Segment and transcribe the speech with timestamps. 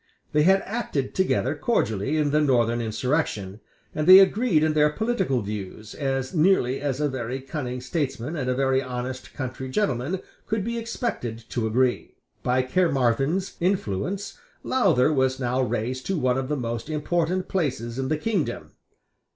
[0.31, 3.59] They had acted together cordially in the Northern insurrection;
[3.93, 8.49] and they agreed in their political views, as nearly as a very cunning statesman and
[8.49, 15.39] a very honest country gentleman could be expected to agree, By Caermarthen's influence Lowther was
[15.39, 18.71] now raised to one of the most important places in the kingdom.